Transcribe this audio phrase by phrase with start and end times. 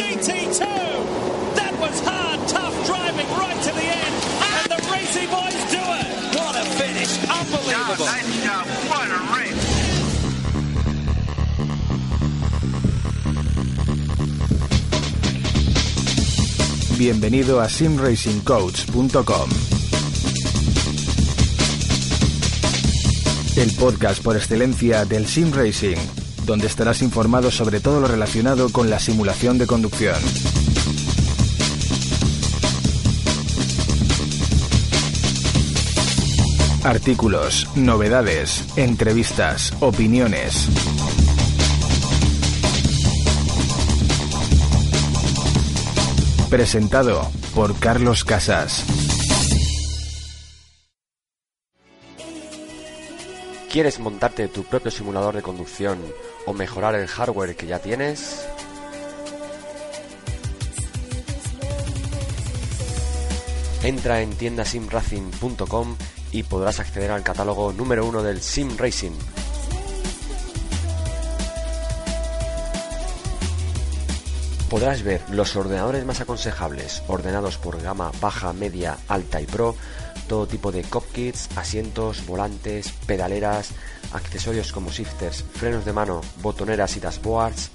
[0.00, 0.64] GT2.
[1.56, 4.14] That was hard, tough driving right to the end.
[4.48, 6.08] And the Racy boys do it.
[6.40, 7.12] What a finish.
[7.28, 8.06] Unbelievable.
[8.08, 8.66] nice job.
[8.88, 9.60] What a race.
[16.98, 19.50] Bienvenido a simracingcoach.com.
[23.56, 25.98] El podcast por excelencia del sim racing,
[26.50, 30.16] donde estarás informado sobre todo lo relacionado con la simulación de conducción.
[36.82, 40.66] Artículos, novedades, entrevistas, opiniones.
[46.50, 48.84] Presentado por Carlos Casas.
[53.70, 56.00] ¿Quieres montarte tu propio simulador de conducción
[56.46, 58.46] o mejorar el hardware que ya tienes?
[63.82, 65.96] Entra en tiendasimracing.com
[66.32, 69.12] y podrás acceder al catálogo número uno del Sim Racing.
[74.68, 79.74] Podrás ver los ordenadores más aconsejables, ordenados por gama baja, media, alta y pro,
[80.28, 83.70] todo tipo de cockpits, asientos, volantes, pedaleras,
[84.12, 87.70] accesorios como shifters, frenos de mano, botoneras y dashboards,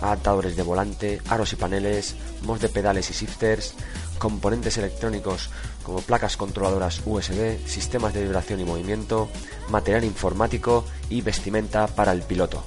[0.00, 3.74] adaptadores de volante, aros y paneles, mods de pedales y shifters,
[4.18, 5.50] componentes electrónicos
[5.82, 9.28] como placas controladoras USB, sistemas de vibración y movimiento,
[9.68, 12.64] material informático y vestimenta para el piloto.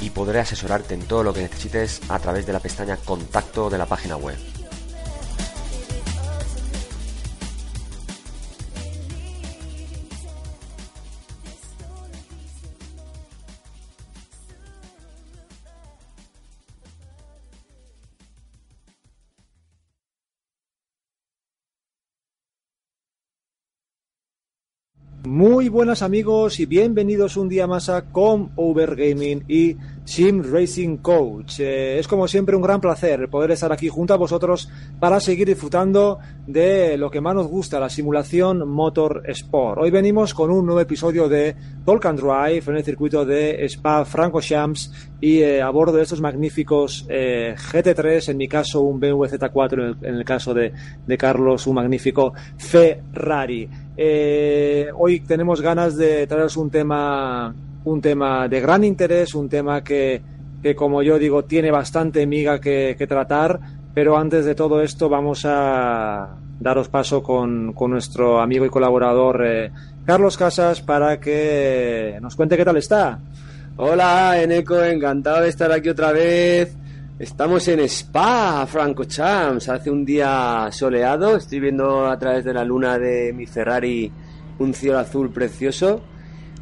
[0.00, 3.78] y podré asesorarte en todo lo que necesites a través de la pestaña Contacto de
[3.78, 4.59] la página web.
[25.60, 29.76] Muy buenas amigos y bienvenidos un día más a Com Over Gaming y
[30.06, 31.60] Sim Racing Coach.
[31.60, 35.48] Eh, es como siempre un gran placer poder estar aquí junto a vosotros para seguir
[35.48, 39.82] disfrutando de lo que más nos gusta, la simulación Motor Sport.
[39.82, 41.54] Hoy venimos con un nuevo episodio de
[41.84, 47.04] Talk Drive en el circuito de Spa Francorchamps y eh, a bordo de estos magníficos
[47.10, 50.72] eh, GT3, en mi caso un BMW Z4, en el, caso de
[51.18, 53.68] Carlos un magnífico Ferrari.
[54.02, 59.84] Eh, hoy tenemos ganas de traeros un tema, un tema de gran interés, un tema
[59.84, 60.22] que,
[60.62, 63.60] que como yo digo, tiene bastante miga que, tratar,
[63.92, 69.44] pero antes de todo esto vamos a daros paso con, con nuestro amigo y colaborador
[69.44, 69.70] eh,
[70.06, 73.18] Carlos Casas para que nos cuente qué tal está.
[73.76, 76.74] Hola, Eneco, encantado de estar aquí otra vez.
[77.20, 79.68] Estamos en Spa, Franco Champs.
[79.68, 81.36] Hace un día soleado.
[81.36, 84.10] Estoy viendo a través de la luna de mi Ferrari
[84.58, 86.00] un cielo azul precioso.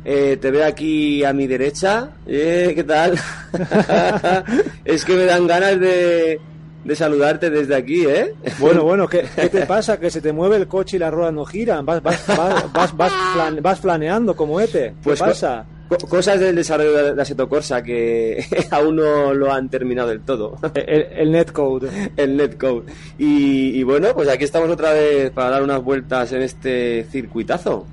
[0.04, 2.10] Eh, te veo aquí a mi derecha.
[2.26, 3.16] Eh, ¿Qué tal?
[4.84, 6.40] es que me dan ganas de,
[6.84, 8.34] de saludarte desde aquí, ¿eh?
[8.58, 10.00] Bueno, bueno, ¿qué, ¿qué, te pasa?
[10.00, 11.86] Que se te mueve el coche y las ruedas no giran.
[11.86, 14.88] Vas, vas, vas, vas, vas, plan, vas planeando como Ete.
[14.88, 15.66] ¿Qué pues pasa?
[16.08, 20.56] Cosas del desarrollo de la Seto Corsa que aún no lo han terminado del todo.
[20.74, 22.12] El, el netcode.
[22.16, 22.92] El netcode.
[23.18, 27.86] Y, y, bueno, pues aquí estamos otra vez para dar unas vueltas en este circuitazo.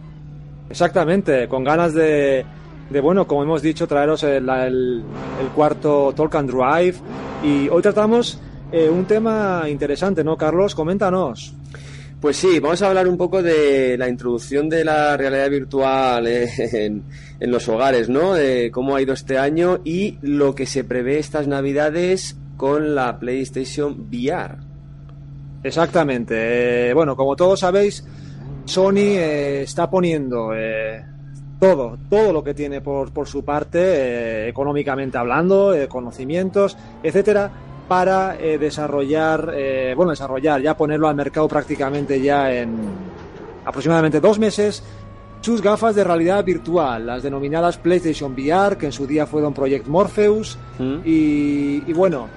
[0.70, 2.46] Exactamente, con ganas de,
[2.90, 5.04] de bueno, como hemos dicho, traeros el, el,
[5.42, 6.96] el cuarto Talk and Drive.
[7.44, 8.40] Y hoy tratamos
[8.72, 10.76] eh, un tema interesante, ¿no, Carlos?
[10.76, 11.54] Coméntanos.
[12.26, 17.04] Pues sí, vamos a hablar un poco de la introducción de la realidad virtual en,
[17.40, 18.34] en, los hogares, ¿no?
[18.34, 23.20] De cómo ha ido este año y lo que se prevé estas navidades con la
[23.20, 24.56] PlayStation VR.
[25.62, 26.90] Exactamente.
[26.90, 28.04] Eh, bueno, como todos sabéis,
[28.66, 31.06] Sony eh, está poniendo eh,
[31.60, 37.52] todo, todo lo que tiene por, por su parte, eh, económicamente hablando, conocimientos, etcétera,
[37.88, 42.76] para eh, desarrollar, eh, bueno, desarrollar, ya ponerlo al mercado prácticamente ya en
[43.66, 44.84] aproximadamente dos meses,
[45.42, 49.88] sus gafas de realidad virtual, las denominadas PlayStation VR, que en su día fueron Project
[49.88, 50.96] Morpheus, ¿Mm?
[51.06, 52.28] y, y, bueno,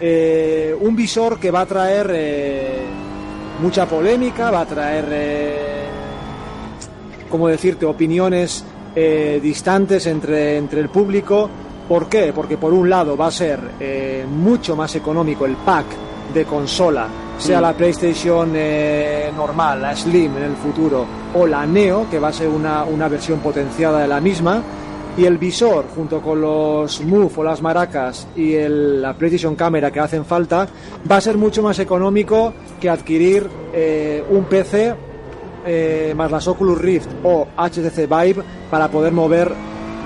[0.00, 2.82] eh, un visor que va a traer eh,
[3.62, 5.06] mucha polémica, va a traer,
[7.30, 11.48] como decirte, opiniones eh, distantes entre, entre el público,
[11.88, 12.32] ¿Por qué?
[12.34, 15.86] Porque por un lado va a ser eh, mucho más económico el pack
[16.34, 17.06] de consola
[17.38, 17.62] sea Mm.
[17.62, 22.32] la PlayStation eh, normal, la Slim en el futuro, o la Neo, que va a
[22.32, 24.60] ser una, una versión potenciada de la misma,
[25.16, 29.90] y el visor, junto con los Move o las maracas y el- la PlayStation Camera
[29.92, 30.66] que hacen falta,
[31.10, 34.94] va a ser mucho más económico que adquirir eh, un PC
[35.64, 39.52] eh, más las Oculus Rift o HTC Vive para poder mover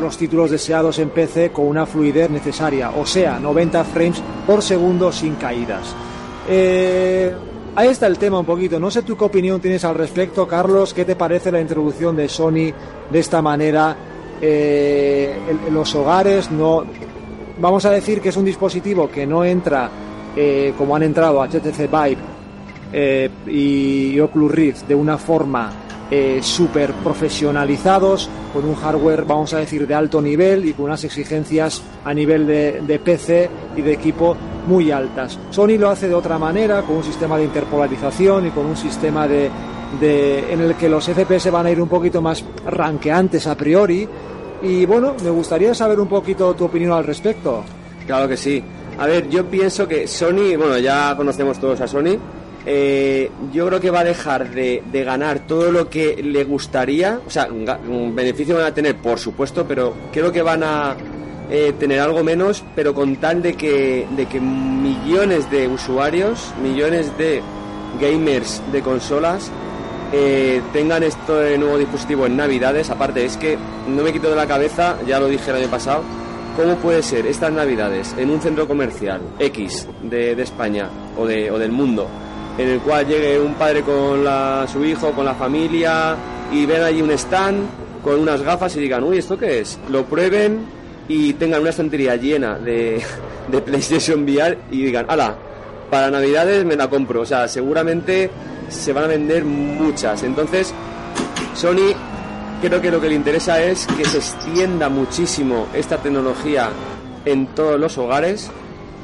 [0.02, 5.10] los títulos deseados en PC con una fluidez necesaria, o sea, 90 frames por segundo
[5.12, 5.94] sin caídas.
[6.48, 7.32] Eh,
[7.74, 8.78] ahí está el tema un poquito.
[8.78, 10.92] No sé tú qué opinión tienes al respecto, Carlos.
[10.92, 12.72] ¿Qué te parece la introducción de Sony
[13.10, 13.96] de esta manera
[14.40, 16.50] eh, en, en los hogares?
[16.50, 16.84] No,
[17.58, 19.90] vamos a decir que es un dispositivo que no entra
[20.34, 22.16] eh, como han entrado HTC Vive
[22.92, 25.70] eh, y Oculus Rift de una forma
[26.14, 31.02] eh, súper profesionalizados, con un hardware, vamos a decir, de alto nivel y con unas
[31.04, 34.36] exigencias a nivel de, de PC y de equipo
[34.66, 35.38] muy altas.
[35.50, 39.26] Sony lo hace de otra manera, con un sistema de interpolarización y con un sistema
[39.26, 39.50] de,
[40.00, 44.06] de- en el que los FPS van a ir un poquito más ranqueantes a priori.
[44.62, 47.64] Y bueno, me gustaría saber un poquito tu opinión al respecto.
[48.06, 48.62] Claro que sí.
[48.98, 52.18] A ver, yo pienso que Sony, bueno, ya conocemos todos a Sony.
[52.64, 57.20] Eh, yo creo que va a dejar de, ganar todo lo que le gustaría.
[57.26, 60.96] O sea, un beneficio van a tener, por supuesto, pero creo que van a
[61.50, 67.16] eh, tener algo menos, pero con tal de que, de que millones de usuarios, millones
[67.18, 67.42] de
[68.00, 69.50] gamers de consolas
[70.12, 72.90] eh, tengan este nuevo dispositivo en Navidades.
[72.90, 76.02] Aparte, es que no me quito de la cabeza, ya lo dije el año pasado,
[76.56, 81.50] ¿cómo puede ser estas Navidades en un centro comercial X de, de España o, de,
[81.50, 82.08] o del mundo,
[82.58, 86.14] en el cual llegue un padre con la- su hijo, con la familia,
[86.52, 87.64] y ven allí un stand
[88.04, 89.78] con unas gafas y digan, uy, ¿esto qué es?
[89.88, 90.60] Lo prueben
[91.08, 93.00] y tengan una estantería llena de,
[93.48, 95.36] de PlayStation VR y digan, ala,
[95.90, 97.20] para Navidades me la compro.
[97.22, 98.30] O sea, seguramente
[98.68, 100.22] se van a vender muchas.
[100.22, 100.72] Entonces,
[101.54, 101.94] Sony
[102.60, 106.70] creo que lo que le interesa es que se extienda muchísimo esta tecnología
[107.24, 108.50] en todos los hogares.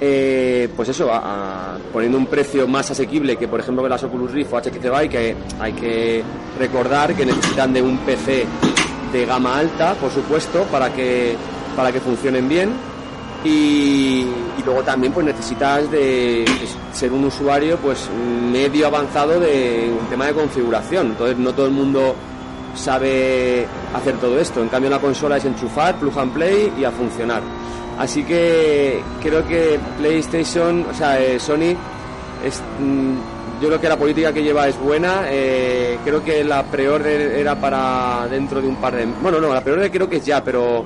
[0.01, 4.03] Eh, pues eso, a- a- poniendo un precio más asequible que por ejemplo que las
[4.05, 6.23] Oculus Rift o HTC que hay que
[6.59, 8.47] recordar que necesitan de un PC
[9.13, 11.35] de gama alta, por supuesto, para que,
[11.75, 12.71] para que funcionen bien.
[13.45, 14.21] Y,
[14.59, 18.09] y luego también pues necesitas de pues, ser un usuario pues
[18.53, 21.09] medio avanzado de un tema de configuración.
[21.09, 22.15] Entonces no todo el mundo
[22.75, 24.61] sabe hacer todo esto.
[24.61, 27.43] En cambio la consola es enchufar, plug and play y a funcionar.
[27.99, 31.75] Así que creo que PlayStation, o sea, eh, Sony,
[32.45, 35.23] es, mm, yo creo que la política que lleva es buena.
[35.29, 39.07] eh, creo que la pre-order era para dentro de un par de...
[39.21, 40.85] Bueno, no, la pre-order creo que es ya, pero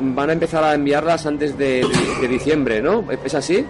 [0.00, 3.04] van a empezar a enviarlas antes de, de- de diciembre, ¿no?
[3.24, 3.64] ¿Es así?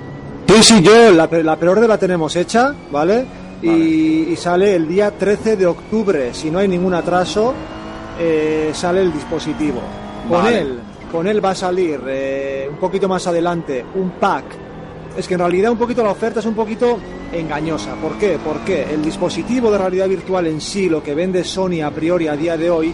[0.48, 3.24] Sí, sí, yo la, la preorden la tenemos hecha, ¿vale?
[3.62, 6.34] Y, y sale el día 13 de octubre.
[6.34, 7.54] Si no hay ningún atraso,
[8.20, 9.80] eh, sale el dispositivo.
[10.28, 10.58] Con Vale.
[10.60, 10.80] él,
[11.12, 14.44] con él va a salir eh, un poquito más adelante un pack.
[15.16, 16.98] Es que en realidad un poquito la oferta es un poquito
[17.32, 17.94] engañosa.
[17.96, 18.38] ¿Por qué?
[18.42, 22.36] Porque el dispositivo de realidad virtual en sí, lo que vende Sony a priori a
[22.36, 22.92] día de hoy,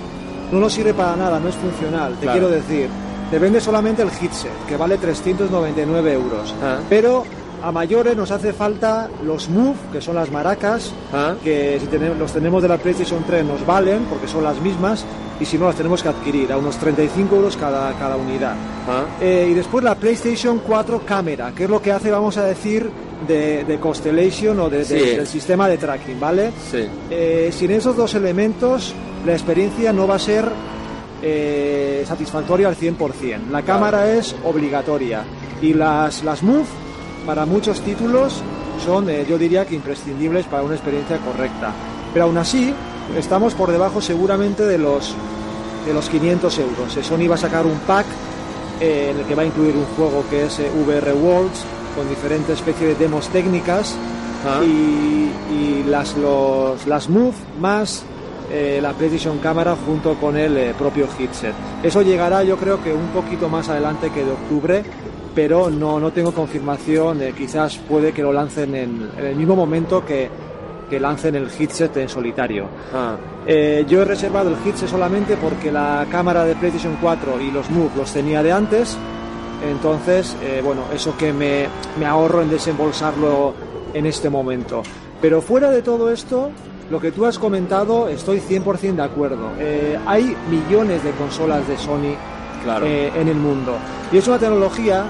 [0.50, 2.14] no nos sirve para nada, no es funcional.
[2.14, 2.38] Te Claro.
[2.40, 2.88] quiero decir,
[3.30, 6.54] te vende solamente el headset, que vale 399 euros.
[6.62, 6.78] Ah.
[6.88, 7.24] Pero
[7.62, 11.34] a mayores nos hace falta los Move, que son las maracas, Ah.
[11.42, 15.04] que si tenemos, los tenemos de la PlayStation 3 nos valen, porque son las mismas,
[15.40, 18.54] y si no las tenemos que adquirir a unos 35 euros cada, cada unidad.
[18.88, 19.04] Ah.
[19.20, 22.90] Eh, y después la PlayStation 4 cámara, que es lo que hace, vamos a decir,
[23.26, 24.94] de, de Constellation o de- de- Sí.
[25.16, 26.52] del sistema de tracking, ¿vale?
[26.70, 26.86] Sí.
[27.10, 28.94] Eh, sin esos dos elementos,
[29.26, 30.44] la experiencia no va a ser
[31.20, 33.48] eh, satisfactoria al 100%.
[33.50, 35.24] La cámara es obligatoria
[35.60, 36.64] y las, las Move,
[37.28, 38.42] para muchos títulos,
[38.82, 41.72] son, eh, yo diría que imprescindibles para una experiencia correcta.
[42.14, 42.72] Pero aún así,
[43.18, 45.14] estamos por debajo seguramente de los,
[45.86, 46.96] de los 500 euros.
[46.96, 48.06] Eh, Sony va a sacar un pack
[48.80, 51.60] eh, en el que va a incluir un juego que es eh, VR Worlds,
[51.94, 53.94] con diferentes especies de demos técnicas
[54.44, 54.60] Ah.
[54.64, 58.04] y, y las, los, las Move más
[58.50, 61.54] eh, la PlayStation Cámara junto con el eh, propio headset.
[61.82, 64.84] Eso llegará yo creo que un poquito más adelante que de octubre,
[65.38, 69.54] pero no, no tengo confirmación, eh, quizás puede que lo lancen en, en el mismo
[69.54, 70.28] momento que,
[70.90, 72.66] que lancen el headset en solitario.
[72.92, 73.14] Ah.
[73.46, 77.70] Eh, yo he reservado el headset solamente porque la cámara de PlayStation 4 y los
[77.70, 78.96] Move los tenía de antes,
[79.70, 81.68] entonces, eh, bueno, eso que me,
[82.00, 83.54] me ahorro en desembolsarlo
[83.94, 84.82] en este momento.
[85.22, 86.50] Pero fuera de todo esto,
[86.90, 89.50] lo que tú has comentado, estoy 100% de acuerdo.
[89.60, 92.16] Eh, hay millones de consolas de Sony
[92.64, 92.86] Claro.
[92.86, 93.76] eh, en el mundo.
[94.10, 95.04] Y es una tecnología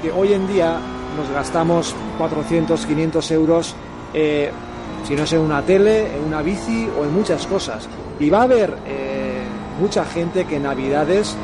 [0.00, 0.78] que hoy en día
[1.16, 3.74] nos gastamos 400, 500 euros
[4.14, 4.50] eh,
[5.04, 7.88] si no es en una tele, en una bici o en muchas cosas.
[8.18, 9.40] Y va a haber eh,
[9.80, 11.36] mucha gente que en Navidades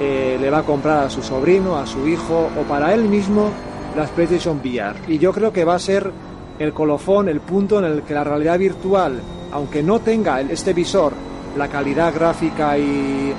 [0.00, 3.50] eh, le va a comprar a su sobrino, a su hijo o para él mismo
[3.96, 4.96] las PlayStation VR.
[5.08, 6.10] Y yo creo que va a ser
[6.58, 9.20] el colofón, el punto en el que la realidad virtual,
[9.52, 11.12] aunque no tenga este visor,
[11.56, 13.32] la calidad gráfica y,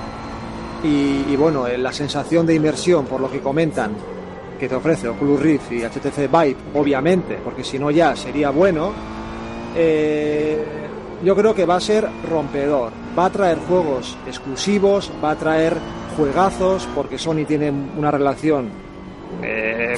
[0.84, 3.92] y, y, bueno, la sensación de inmersión, por lo que comentan,
[4.58, 8.92] que te ofrece Oculus Rift y HTC Vive, obviamente, porque si no ya sería bueno,
[9.76, 10.58] eh,
[11.24, 12.92] yo creo que va a ser rompedor.
[13.18, 15.76] Va a traer juegos exclusivos, va a traer
[16.16, 18.70] juegazos, porque Sony tiene una relación
[19.42, 19.96] eh,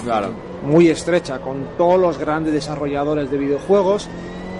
[0.63, 4.09] muy estrecha con todos los grandes desarrolladores de videojuegos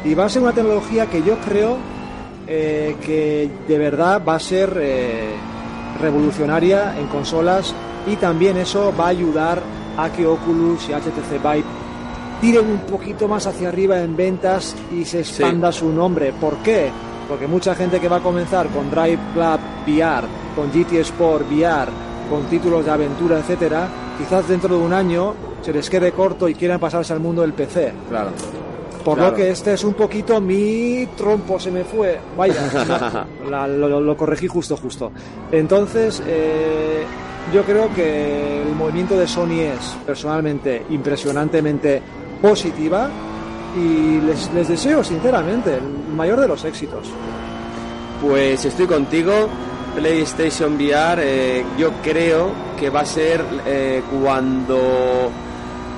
[0.05, 1.77] y va a ser una tecnología que yo creo
[2.47, 4.69] eh, que de verdad va a ser
[5.99, 7.73] revolucionaria en consolas
[8.07, 9.61] y también eso va a ayudar
[10.03, 11.63] a que Oculus y HTC Vive
[12.41, 16.31] tiren un poquito más hacia arriba en ventas y se expanda su nombre.
[16.33, 16.89] ¿Por qué?
[17.27, 21.91] Porque mucha gente que va a comenzar con Drive Club VR, con GT Sport VR,
[22.29, 23.87] con títulos de aventura, etcétera,
[24.17, 27.53] quizás dentro de un año se les quede corto y quieran pasarse al mundo del
[27.53, 27.91] PC.
[28.09, 28.29] Claro.
[29.03, 29.31] Por Claro.
[29.31, 32.19] lo que este es un poquito mi trompo, se me fue.
[32.37, 32.55] Vaya,
[33.49, 35.11] la- lo, lo corregí justo, justo.
[35.51, 37.05] Entonces, eh,
[37.53, 42.01] yo creo que el movimiento de Sony es personalmente impresionantemente
[42.41, 43.09] positiva
[43.75, 47.07] y les, deseo sinceramente el mayor de los éxitos.
[48.21, 49.49] Pues estoy contigo.
[49.95, 55.31] PlayStation VR, eh, yo creo que va a ser eh, cuando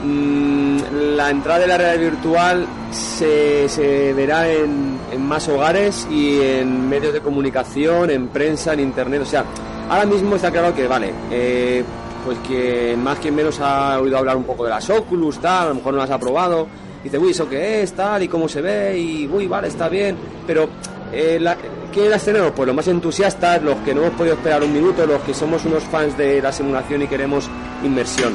[0.04, 0.78] mm,
[1.18, 6.90] la entrada de la realidad virtual se, se verá en, en más hogares y en
[6.90, 9.22] medios de comunicación, en prensa, en internet.
[9.22, 9.44] O sea,
[9.92, 11.84] ahora mismo está claro que, vale, eh,
[12.24, 15.70] pues que más que menos ha oído hablar un poco de las Oculus, tal, a
[15.70, 16.68] lo mejor no las ha probado.
[17.04, 17.92] Dice, uy, ¿eso qué es?
[17.94, 20.16] Tal, y cómo se ve, y uy, vale, está bien.
[20.48, 20.70] Pero,
[21.12, 21.58] eh, la,
[21.92, 22.52] ¿qué las tenemos?
[22.52, 25.66] Pues los más entusiastas, los que no hemos podido esperar un minuto, los que somos
[25.66, 27.50] unos fans de la simulación y queremos
[27.84, 28.34] inmersión.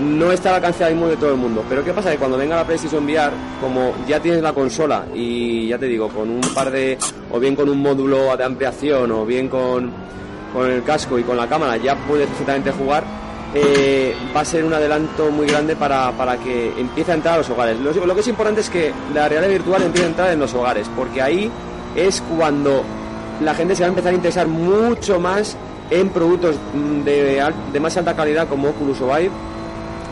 [0.00, 1.64] No está al alcance mismo de todo el mundo.
[1.68, 2.10] Pero ¿qué pasa?
[2.10, 6.08] Que cuando venga la PlayStation VR, como ya tienes la consola y ya te digo,
[6.08, 6.98] con un par de,
[7.30, 9.92] o bien con un módulo de ampliación, o bien con,
[10.52, 13.04] con el casco y con la cámara, ya puedes perfectamente jugar,
[13.54, 17.38] eh, va a ser un adelanto muy grande para, para que empiece a entrar a
[17.38, 17.78] los hogares.
[17.78, 20.88] Lo, que es importante es que la realidad virtual empiece a entrar en los hogares,
[20.94, 21.50] porque ahí
[21.96, 22.82] es cuando
[23.40, 25.56] la gente se va a empezar a interesar mucho más
[25.90, 26.56] en productos
[27.04, 29.30] de, de más alta calidad como Oculus o Vive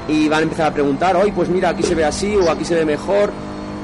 [0.09, 2.64] y van a empezar a preguntar, hoy pues mira, aquí se ve así o aquí
[2.64, 3.31] se ve mejor.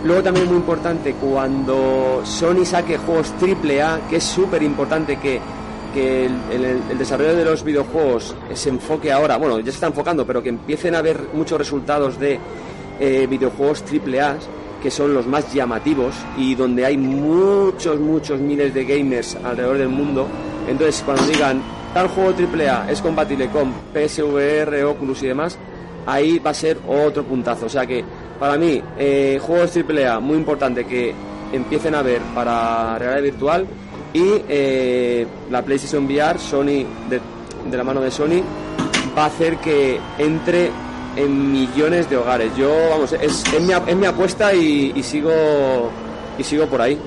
[0.04, 5.40] Luego también muy importante, cuando Sony saque juegos AAA, que es súper importante que,
[5.92, 9.86] que el, el- el desarrollo de los videojuegos se enfoque ahora, bueno, ya se está
[9.86, 12.38] enfocando, pero que empiecen a haber muchos resultados de
[13.00, 14.36] eh, videojuegos AAA,
[14.82, 19.88] que son los más llamativos y donde hay muchos, muchos miles de gamers alrededor del
[19.88, 20.26] mundo.
[20.68, 21.62] Entonces, cuando digan,
[21.94, 25.58] tal juego AAA es compatible con PSVR, Oculus y demás,
[26.06, 27.66] ahí va a ser otro puntazo.
[27.66, 28.04] O sea que,
[28.40, 31.14] para mí, eh, juegos AAA muy importante que
[31.52, 33.66] empiecen a ver para realidad virtual
[34.14, 37.20] y eh, la PlayStation VR, Sony, de,
[37.70, 38.42] de la mano de Sony,
[39.16, 40.70] va a hacer que entre
[41.16, 42.54] en millones de hogares.
[42.56, 45.30] Yo, vamos, es, es, mi, es mi apuesta y, y sigo
[46.38, 46.98] y sigo por ahí.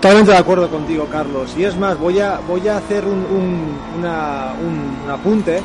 [0.00, 1.54] Totalmente de acuerdo contigo, Carlos.
[1.56, 5.60] Y es más, voy a, voy a hacer un, un, una- un- un apunte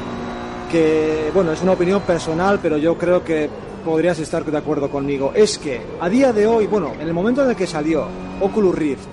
[0.71, 3.49] que, bueno, es una opinión personal, pero yo creo que
[3.83, 5.31] podrías estar de acuerdo conmigo.
[5.33, 8.05] Es que a día de hoy, bueno, en el momento en el que salió
[8.41, 9.07] Oculus Rift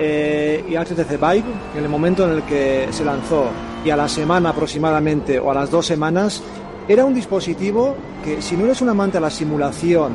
[0.00, 1.44] eh, y HTC Vive,
[1.76, 3.44] en el momento en el que se lanzó
[3.84, 6.42] y a la semana aproximadamente o a las dos semanas,
[6.88, 10.14] era un dispositivo que si no eres un amante a la simulación,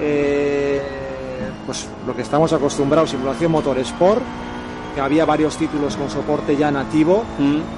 [0.00, 0.82] eh,
[1.64, 4.22] pues lo que estamos acostumbrados, simulación motorsport,
[4.96, 7.22] que había varios títulos con soporte ya nativo.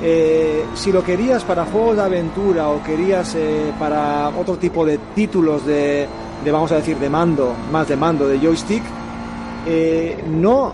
[0.00, 4.98] Eh, si lo querías para juegos de aventura o querías eh, para otro tipo de
[5.16, 6.06] títulos de,
[6.44, 8.84] de, vamos a decir, de mando, más de mando, de joystick,
[9.66, 10.72] eh, no,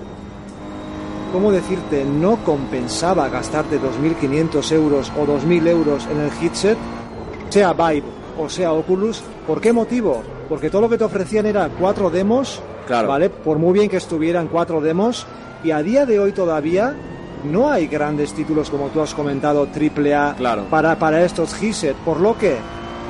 [1.35, 2.05] ¿cómo decirte?
[2.05, 6.79] No compensaba gastarte 2.500 euros o 2.000 euros en el headset,
[7.49, 8.05] sea Vive
[8.39, 9.21] o sea Oculus.
[9.45, 10.23] ¿Por qué motivo?
[10.49, 13.09] Porque todo lo que te ofrecían era cuatro demos, Claro.
[13.09, 13.31] ¿vale?
[13.31, 15.27] Por muy bien que estuvieran cuatro demos,
[15.65, 16.95] y a día de hoy todavía
[17.51, 20.65] no hay grandes títulos como tú has comentado, AAA, Claro.
[20.71, 22.57] para, para estos headset, por lo que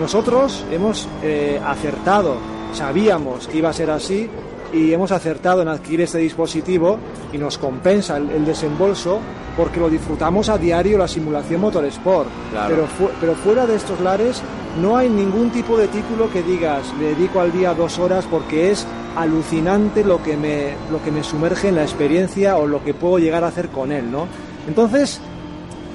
[0.01, 2.37] nosotros hemos eh, acertado,
[2.73, 4.31] sabíamos que iba a ser así
[4.75, 6.99] y hemos acertado en adquirir este dispositivo
[7.33, 9.21] y nos compensa el, el desembolso
[9.57, 12.29] porque lo disfrutamos a diario la simulación Motorsport.
[12.51, 12.75] Claro.
[12.75, 14.43] Pero, fu- pero fuera de estos lares
[14.83, 18.73] no hay ningún tipo de título que digas le dedico al día dos horas porque
[18.73, 18.85] es
[19.17, 23.19] alucinante lo que me lo que me sumerge en la experiencia o lo que puedo
[23.21, 24.27] llegar a hacer con él, ¿no?
[24.67, 25.21] Entonces,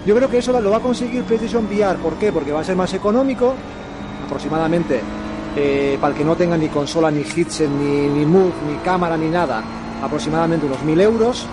[0.06, 1.98] yo creo que eso lo va a conseguir PlayStation VR.
[1.98, 2.32] ¿Por qué?
[2.32, 3.54] Porque va a ser más económico,
[4.26, 5.02] aproximadamente,
[5.56, 9.18] eh, para el que no tenga ni consola, ni headset, ni, ni move, ni cámara,
[9.18, 9.64] ni nada,
[10.02, 11.46] aproximadamente unos 1000 euros.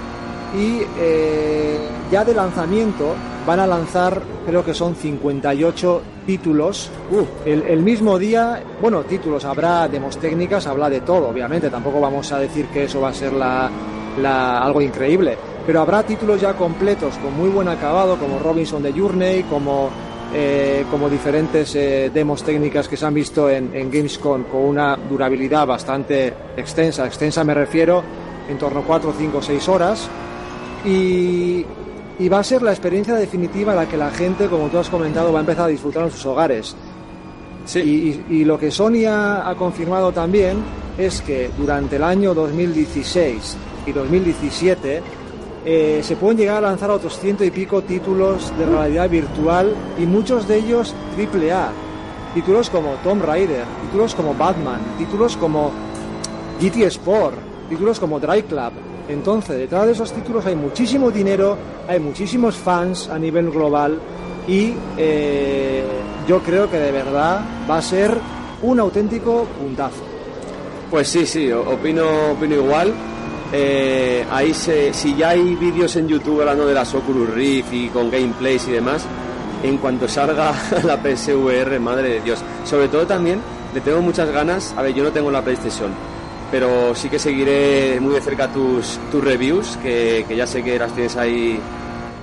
[0.57, 1.79] Y eh,
[2.11, 3.15] ya de lanzamiento
[3.47, 6.91] van a lanzar, creo que son 58 títulos.
[7.11, 11.69] Uh, el, el mismo día, bueno, títulos, habrá demos técnicas, habla de todo, obviamente.
[11.69, 13.71] Tampoco vamos a decir que eso va a ser la,
[14.21, 15.37] la, algo increíble.
[15.67, 19.91] Pero habrá títulos ya completos con muy buen acabado, como Robinson de Journey, como,
[20.35, 24.97] eh, como diferentes eh, demos técnicas que se han visto en, en Gamescom con una
[24.97, 27.07] durabilidad bastante extensa.
[27.07, 28.03] Extensa me refiero
[28.49, 30.09] en torno a 4, 5, 6 horas.
[30.85, 31.65] Y,
[32.19, 35.33] y va a ser la experiencia definitiva la que la gente, como tú has comentado,
[35.33, 36.75] va a empezar a disfrutar en sus hogares.
[37.65, 37.81] Sí.
[38.29, 40.57] Y, y- lo que Sony ha, ha confirmado también
[40.97, 43.57] es que durante el año 2016
[43.87, 45.03] y 2017
[45.69, 50.07] eh, se pueden llegar a lanzar otros ciento y pico títulos de realidad virtual y
[50.07, 51.73] muchos de ellos triple A.
[52.35, 55.73] Títulos como Tomb Raider, títulos como Batman, títulos como
[56.61, 57.37] GT Sport,
[57.69, 58.73] títulos como Drive Club.
[59.09, 61.59] Entonces, detrás de esos títulos hay muchísimo dinero,
[61.89, 63.99] hay muchísimos fans a nivel global
[64.47, 65.83] y eh,
[66.29, 68.17] yo creo que de verdad va a ser
[68.63, 70.05] un auténtico puntazo.
[70.93, 72.95] Pues sí, sí, opino, opino igual.
[73.53, 77.89] Eh, ahí se, si ya hay vídeos en YouTube hablando de las Oculus Rift y
[77.89, 79.05] con gameplays y demás,
[79.63, 80.53] en cuanto salga
[80.85, 82.41] la PSVR, madre de Dios.
[82.65, 83.41] Sobre todo también
[83.75, 84.75] le tengo muchas ganas.
[84.77, 85.91] A ver, yo no tengo la PlayStation,
[86.51, 90.79] pero sí que seguiré muy de cerca tus, tus reviews, que, que ya sé que
[90.79, 91.59] las tienes ahí.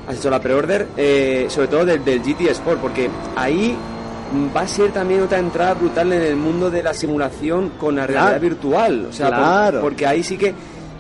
[0.08, 3.74] Has hecho la pre-order, eh, sobre todo del, del GT Sport, porque ahí
[4.54, 8.06] va a ser también otra entrada brutal en el mundo de la simulación con la
[8.06, 8.42] realidad Claro.
[8.42, 9.06] virtual.
[9.10, 9.80] O sea, por- Claro.
[9.82, 10.54] porque ahí sí que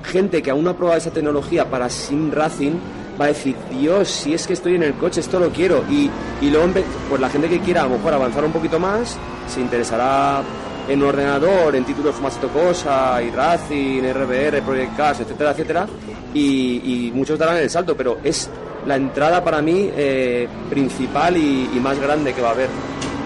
[0.03, 2.73] gente que aún no ha probado esa tecnología para sim racing
[3.19, 5.83] va a decir, Dios, si es que estoy en el coche, esto lo quiero.
[5.89, 6.09] Y,
[6.41, 6.73] y luego,
[7.09, 10.41] pues la gente que quiera a lo mejor avanzar un poquito más, se interesará
[10.87, 15.87] en un ordenador, en títulos como Cosa, y Racing, RBR, Project Cars, etcétera, etcétera.
[16.33, 18.49] Y, muchos darán el salto, pero es
[18.87, 22.69] la entrada para mí eh, principal y más grande que va a haber.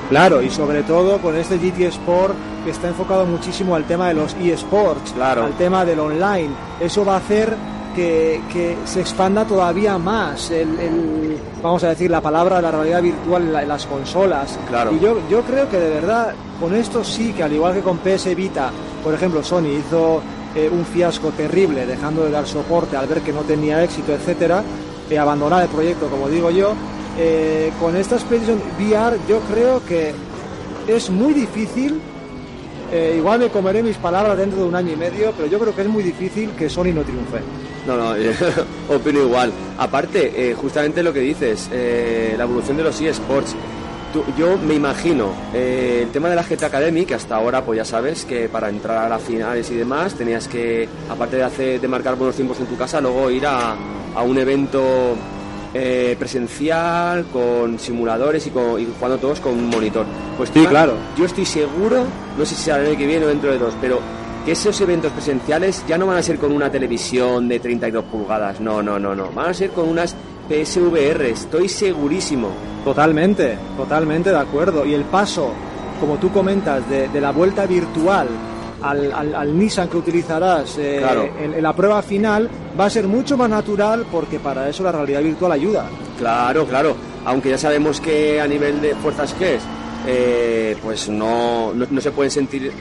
[0.09, 4.13] Claro, y sobre todo con este GT Sport que está enfocado muchísimo al tema de
[4.13, 5.43] los eSports, Claro.
[5.43, 6.49] al tema del online.
[6.79, 7.53] Eso va a hacer
[7.95, 12.71] que, que se expanda todavía más el, el- vamos a decir, la palabra de la
[12.71, 14.57] realidad virtual en, la- en las consolas.
[14.69, 14.91] Claro.
[14.93, 17.97] Y yo, yo creo que de verdad, con esto sí que al igual que con
[17.97, 18.69] PS Vita,
[19.03, 20.21] por ejemplo, Sony hizo
[20.55, 24.63] eh, un fiasco terrible dejando de dar soporte al ver que no tenía éxito, etcétera,
[25.09, 26.73] eh, abandonar el proyecto, como digo yo.
[27.19, 30.13] Eh, con esta PlayStation VR yo creo que
[30.87, 31.99] es muy difícil,
[32.91, 35.75] eh, igual me comeré mis palabras dentro de un año y medio, pero yo creo
[35.75, 37.39] que es muy difícil que Sony no triunfe.
[37.85, 38.15] No, no,
[38.95, 39.51] opino igual.
[39.77, 43.55] Aparte, eh, justamente lo que dices, eh, la evolución de los eSports.
[44.37, 48.25] Yo me imagino el tema de la GT Academy, que hasta ahora, pues ya sabes
[48.25, 52.15] que para entrar a las finales y demás tenías que, aparte de, hacer, de marcar
[52.15, 53.75] buenos tiempos en tu casa, luego ir a,
[54.15, 55.15] a un evento
[55.73, 60.05] eh, presencial con simuladores y, con, y jugando todos con un monitor.
[60.37, 60.93] Pues Sí, claro.
[61.17, 62.05] Yo estoy seguro,
[62.37, 63.99] no sé si será el año que viene o dentro de dos, pero
[64.45, 68.61] que esos eventos presenciales ya no van a ser con una televisión de 32 pulgadas,
[68.61, 70.15] no, no, no, no, van a ser con unas
[70.47, 72.49] PSVR, estoy segurísimo.
[72.85, 74.85] Totalmente, totalmente de acuerdo.
[74.85, 75.51] Y el paso,
[75.99, 78.27] como tú comentas, de, de la vuelta virtual
[78.81, 81.29] al, al- al Nissan que utilizarás eh, Claro.
[81.39, 84.91] en, en la prueba final va a ser mucho más natural porque para eso la
[84.91, 85.85] realidad virtual ayuda.
[86.17, 89.61] Claro, claro, aunque ya sabemos que a nivel de fuerzas que es,
[90.07, 92.71] eh, pues no, no, no se pueden sentir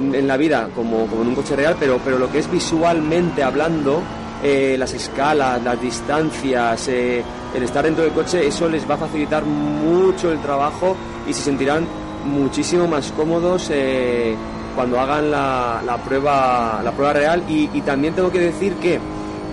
[0.00, 3.42] en la vida como, como en un coche real, pero, pero lo que es visualmente
[3.42, 4.00] hablando,
[4.42, 7.22] eh, las escalas, las distancias, eh,
[7.54, 10.96] el estar dentro del coche, eso les va a facilitar mucho el trabajo
[11.28, 11.86] y se sentirán
[12.26, 14.34] muchísimo más cómodos eh,
[14.74, 17.42] cuando hagan la, la prueba, la prueba real.
[17.48, 18.98] Y, también tengo que decir que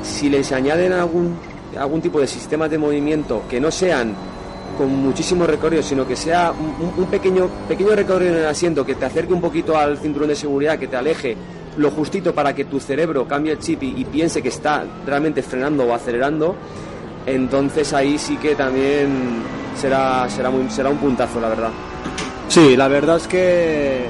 [0.03, 1.37] si les añaden algún,
[1.77, 4.15] algún tipo de sistemas de movimiento que no sean
[4.77, 9.05] con muchísimo recorrido, sino que sea un, pequeño, pequeño recorrido en el asiento que te
[9.05, 11.35] acerque un poquito al cinturón de seguridad, que te aleje
[11.77, 15.41] lo justito para que tu cerebro cambie el chip y, y piense que está realmente
[15.41, 16.55] frenando o acelerando,
[17.25, 19.43] entonces ahí sí que también
[19.77, 21.69] será, será, muy, será un puntazo, la verdad.
[22.47, 24.07] Sí, la verdad es que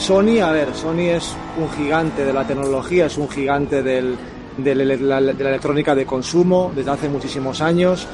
[0.00, 4.16] Sony, a ver, Sony es un gigante de la tecnología, es un gigante del-
[4.56, 8.06] de, la, de la electrónica de consumo desde hace muchísimos años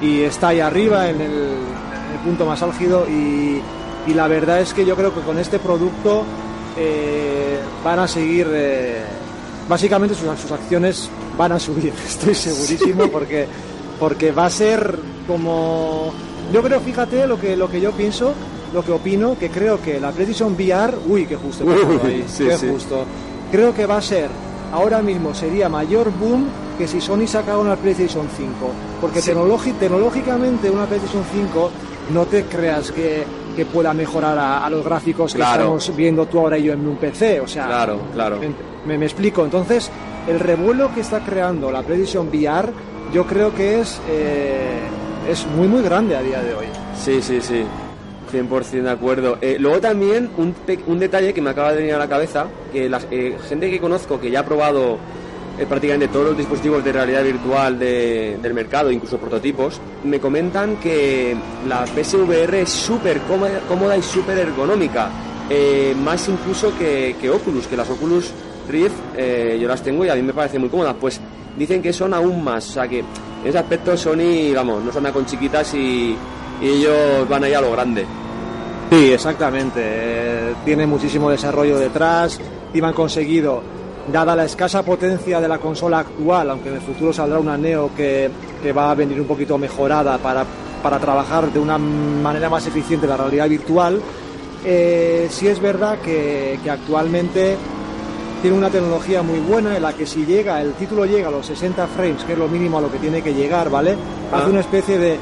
[0.00, 3.60] y está ahí arriba en el, en el punto más álgido y,
[4.06, 6.24] y la verdad es que yo creo que con este producto
[6.78, 9.02] eh, van a seguir, eh,
[9.68, 13.46] básicamente sus, sus acciones van a subir, estoy segurísimo, porque,
[14.00, 16.12] porque va a ser como...
[16.52, 18.32] Yo creo, fíjate lo que, lo que yo pienso,
[18.72, 22.24] lo que opino, que creo que la PlayStation VR, uy, qué justo, qué justo ahí,
[22.26, 22.68] sí, qué sí.
[22.70, 23.04] justo.
[23.50, 24.28] Creo que va a ser,
[24.72, 26.46] ahora mismo sería mayor boom
[26.78, 28.50] que si Sony sacara una PlayStation 5,
[29.00, 31.70] porque tecnológicamente una PlayStation 5
[32.14, 33.24] no te creas que,
[33.54, 36.86] que pueda mejorar a, a los gráficos que estamos viendo tú ahora y yo en
[36.86, 38.38] un PC, o sea, Claro, claro.
[38.86, 39.44] me, me explico.
[39.44, 39.90] Entonces,
[40.26, 42.70] el revuelo que está creando la PlayStation VR,
[43.12, 44.80] yo creo que es, eh,
[45.28, 46.66] es muy, muy grande a día de hoy.
[46.96, 47.64] Sí, sí, sí.
[48.32, 49.36] 100% de acuerdo.
[49.42, 50.54] Eh, luego también un,
[50.86, 53.78] un detalle que me acaba de venir a la cabeza, que la eh, gente que
[53.78, 54.96] conozco que ya ha probado
[55.58, 60.76] eh, prácticamente todos los dispositivos de realidad virtual de- del mercado, incluso prototipos, me comentan
[60.76, 61.36] que
[61.68, 65.10] la PSVR es súper cómoda, cómoda y súper ergonómica.
[65.50, 68.30] Eh, más incluso que, que Oculus, que las Oculus
[68.70, 68.94] Rift
[69.60, 70.96] yo las tengo y a mí me parecen muy cómodas.
[70.98, 71.20] Pues
[71.58, 73.04] dicen que son aún más, o sea que
[73.42, 76.16] en ese aspecto Sony, vamos, no se anda con chiquitas y,
[76.62, 78.06] ellos van ahí a lo grande.
[78.88, 79.80] Sí, exactamente.
[79.82, 82.40] Eh, tiene muchísimo desarrollo detrás
[82.72, 83.60] y han conseguido,
[84.12, 87.90] dada la escasa potencia de la consola actual, aunque en el futuro saldrá una Neo
[87.96, 88.30] que,
[88.62, 90.44] que va a venir un poquito mejorada para,
[90.84, 94.00] para trabajar de una manera más eficiente la realidad virtual,
[94.64, 97.56] eh, sí es verdad que, que actualmente
[98.42, 101.46] tiene una tecnología muy buena en la que si llega, el título llega a los
[101.46, 103.96] 60 frames, que es lo mínimo a lo que tiene que llegar, ¿vale?
[104.32, 104.38] Ah.
[104.38, 105.16] Hace una especie de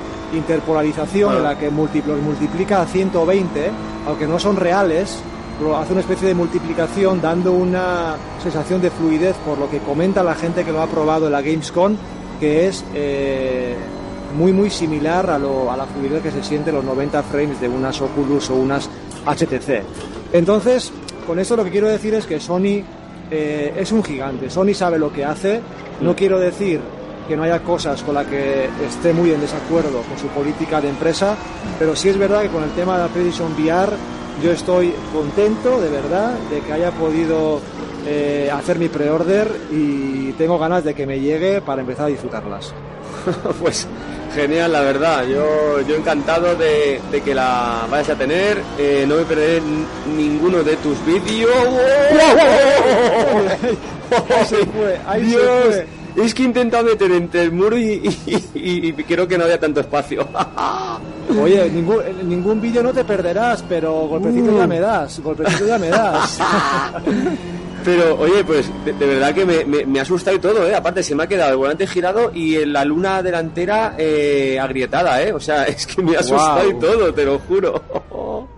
[0.51, 1.37] interpolarización Ah.
[1.37, 3.71] en la que multi- los multiplica a 120,
[4.07, 5.19] aunque no son reales,
[5.79, 10.35] hace una especie de multiplicación dando una sensación de fluidez, por lo que comenta la
[10.35, 11.95] gente que lo ha probado en la Gamescom,
[12.41, 13.77] que es eh,
[14.39, 17.61] muy muy similar a, lo- a la fluidez que se siente en los 90 frames
[17.61, 18.89] de unas Oculus o unas
[19.27, 19.83] HTC.
[20.33, 20.91] Entonces,
[21.27, 22.83] con esto lo que quiero decir es que Sony
[23.31, 25.61] eh, es un gigante, Sony sabe lo que hace,
[26.01, 26.81] no quiero decir
[27.29, 30.89] que no haya cosas con las que esté muy en desacuerdo con su política de
[30.89, 31.37] empresa,
[31.79, 33.93] pero sí es verdad que con el tema de la PlayStation VR
[34.43, 37.61] yo estoy contento de verdad de que haya podido
[38.07, 42.73] eh, hacer mi pre-order y tengo ganas de que me llegue para empezar a disfrutarlas.
[43.61, 43.87] pues
[44.35, 45.25] genial, la verdad.
[45.27, 48.59] Yo, yo encantado de, de que la vayas a tener.
[48.79, 49.61] Eh, no me perderé
[50.17, 51.51] ninguno de tus vídeos.
[54.11, 55.65] Ahí se fue, ahí se Dios,
[56.15, 56.25] fue.
[56.25, 57.93] es que he intentado meter entre el muro y,
[58.27, 60.27] y- y- y creo que no había tanto espacio.
[61.41, 64.59] Oye, ningún, en ningún vídeo no te perderás, pero golpecito Uh.
[64.59, 66.39] ya me das, golpecito ya me das.
[67.85, 70.75] Pero, oye, pues de, de verdad que me, me- me ha asustado y todo, ¿eh?
[70.75, 75.23] Aparte, se me ha quedado el volante girado y en la luna delantera eh, agrietada,
[75.23, 75.33] ¿eh?
[75.33, 77.83] O sea, es que me ha asustado y todo, te lo juro.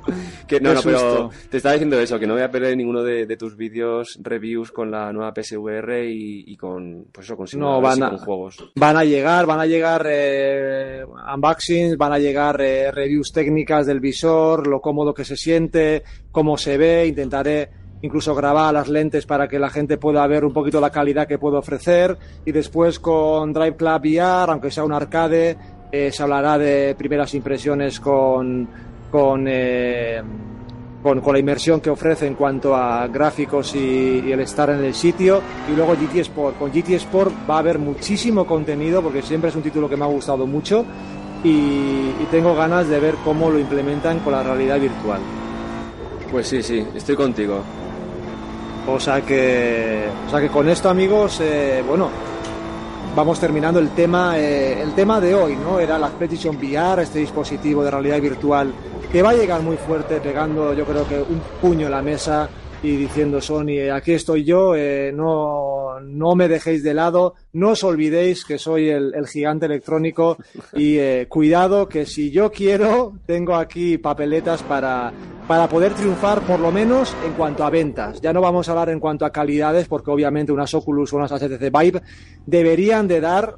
[0.48, 3.24] que no, no, pero te estaba diciendo eso, que no voy a perder ninguno de,
[3.26, 7.80] de tus vídeos reviews con la nueva PSVR y, y con, pues eso, con No,
[7.80, 8.70] van a- con juegos.
[8.74, 11.04] Van a llegar, van a llegar eh,
[11.35, 16.56] unboxings, van a llegar eh, reviews técnicas del visor, lo cómodo que se siente, cómo
[16.58, 17.70] se ve, intentaré
[18.02, 21.38] incluso grabar las lentes para que la gente pueda ver un poquito la calidad que
[21.38, 25.56] puedo ofrecer y después con Drive Club VR, aunque sea un arcade,
[25.90, 28.68] eh, se hablará de primeras impresiones con
[29.12, 30.22] con, eh,
[31.02, 35.40] con, la inmersión que ofrece en cuanto a gráficos y, el estar en el sitio.
[35.70, 36.58] Y luego GT Sport.
[36.58, 40.04] Con GT Sport va a haber muchísimo contenido porque siempre es un título que me
[40.04, 40.84] ha gustado mucho
[41.44, 45.20] y tengo ganas de ver cómo lo implementan con la realidad virtual.
[46.30, 47.62] Pues sí, sí, estoy contigo.
[48.87, 52.11] O sea que, o sea que con esto, amigos, eh, bueno,
[53.14, 55.79] vamos terminando el tema, eh, el tema de hoy, ¿no?
[55.79, 58.73] Era la PlayStation VR, este dispositivo de realidad virtual
[59.12, 62.49] que va a llegar muy fuerte, pegando, yo creo que un puño en la mesa
[62.83, 67.85] y diciendo Sony, aquí estoy yo, eh, no, no me dejéis de lado, no os
[67.85, 70.37] olvidéis que soy el, el gigante electrónico
[70.73, 75.12] y eh, cuidado que si yo quiero, tengo aquí papeletas para,
[75.47, 78.21] para poder triunfar por lo menos en cuanto a ventas.
[78.21, 81.31] Ya no vamos a hablar en cuanto a calidades, porque obviamente unas Oculus o unas
[81.31, 82.03] HTC Vive
[82.47, 83.57] deberían de dar,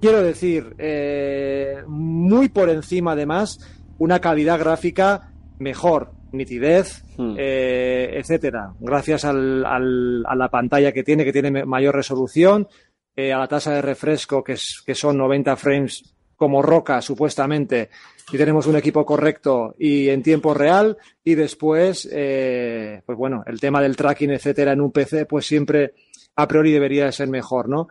[0.00, 3.58] quiero decir, eh, muy por encima además,
[3.98, 7.34] una calidad gráfica mejor, nitidez, Hmm.
[7.38, 8.72] eh, etcétera.
[8.80, 12.68] Gracias al, al- a la pantalla que tiene, que tiene mayor resolución,
[13.14, 17.88] eh, a la tasa de refresco, que, es, que son 90 frames como roca, supuestamente,
[18.30, 23.58] y tenemos un equipo correcto y en tiempo real, y después, eh, pues bueno, el
[23.58, 25.94] tema del tracking, etcétera, en un PC, pues siempre
[26.34, 27.88] a priori debería de ser mejor, ¿no?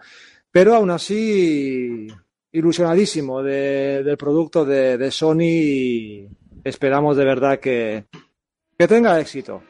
[0.51, 2.05] Pero aún así,
[2.51, 6.27] ilusionadísimo de- del producto de, de Sony y
[6.65, 8.05] esperamos de verdad que,
[8.77, 9.61] que tenga éxito.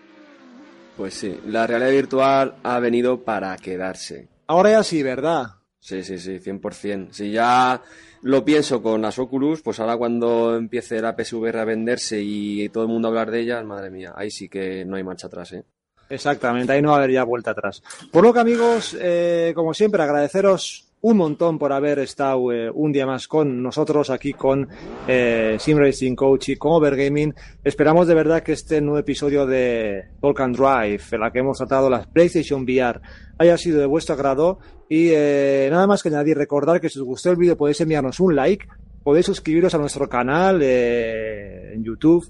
[0.98, 4.30] Pues sí, la realidad virtual ha venido para quedarse.
[4.48, 5.48] Ahora ya sí, ¿verdad?
[5.80, 7.12] Sí, sí, sí, 100%.
[7.12, 7.82] Si ya
[8.22, 12.84] lo pienso con las Oculus, pues ahora cuando empiece la PSVR a venderse y todo
[12.84, 15.52] el mundo a hablar de ellas, madre mía, ahí sí que no hay marcha atrás,
[15.54, 15.64] ¿eh?
[16.10, 17.84] Exactamente, ahí no va a haber ya vuelta atrás.
[18.12, 22.92] Por lo que amigos, eh, como siempre, agradeceros un montón por haber estado eh, un
[22.92, 24.68] día más con nosotros aquí con
[25.08, 27.32] eh, Sim Racing Coach y con Overgaming.
[27.64, 31.60] Esperamos de verdad que este nuevo episodio de Talk and Drive, en la que hemos
[31.60, 33.02] tratado las PlayStation VR,
[33.38, 34.58] haya sido de vuestro agrado.
[34.90, 38.20] Y eh, nada más que añadir, recordar que si os gustó el vídeo podéis enviarnos
[38.20, 38.66] un like,
[39.04, 42.28] podéis suscribiros a nuestro canal eh, en YouTube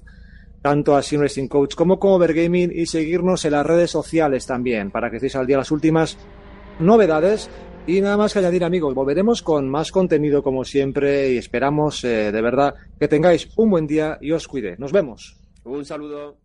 [0.60, 4.90] tanto a Sim Racing Coach como con Overgaming y seguirnos en las redes sociales también
[4.90, 6.18] para que estéis al día de las últimas
[6.78, 7.48] novedades
[7.86, 12.32] y nada más que añadir, amigos, volveremos con más contenido como siempre y esperamos eh,
[12.32, 14.76] de verdad que tengáis un buen día y os cuide.
[14.78, 15.36] Nos vemos.
[15.64, 16.36] Un saludo.